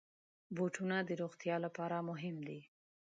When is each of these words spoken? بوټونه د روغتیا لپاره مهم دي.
بوټونه 0.55 0.97
د 1.07 1.09
روغتیا 1.21 1.55
لپاره 1.65 1.97
مهم 2.09 2.35
دي. 2.47 2.59